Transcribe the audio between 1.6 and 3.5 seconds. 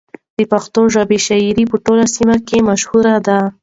په ټوله سیمه کې مشهوره ده.